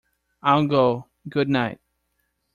[0.41, 1.79] I'll go,— good night!